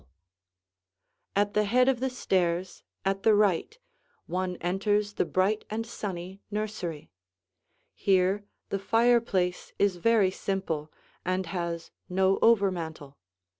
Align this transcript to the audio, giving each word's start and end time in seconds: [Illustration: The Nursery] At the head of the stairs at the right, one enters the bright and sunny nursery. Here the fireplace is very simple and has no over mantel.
[Illustration: 1.35 1.35
The 1.35 1.39
Nursery] 1.39 1.41
At 1.47 1.53
the 1.53 1.63
head 1.69 1.87
of 1.89 1.99
the 1.99 2.09
stairs 2.09 2.83
at 3.05 3.21
the 3.21 3.35
right, 3.35 3.77
one 4.25 4.55
enters 4.55 5.13
the 5.13 5.25
bright 5.25 5.63
and 5.69 5.85
sunny 5.85 6.41
nursery. 6.49 7.11
Here 7.93 8.43
the 8.69 8.79
fireplace 8.79 9.73
is 9.77 9.97
very 9.97 10.31
simple 10.31 10.91
and 11.23 11.45
has 11.45 11.91
no 12.09 12.39
over 12.41 12.71
mantel. 12.71 13.19